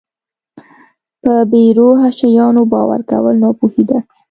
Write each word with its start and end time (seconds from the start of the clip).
په 1.23 1.33
بې 1.49 1.63
روحه 1.77 2.07
شیانو 2.19 2.63
باور 2.71 3.01
کول 3.09 3.35
ناپوهي 3.43 3.83
ده. 3.89 3.99